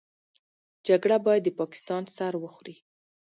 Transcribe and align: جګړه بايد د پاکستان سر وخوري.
جګړه 0.87 1.17
بايد 1.25 1.43
د 1.45 1.49
پاکستان 1.59 2.03
سر 2.15 2.33
وخوري. 2.43 2.75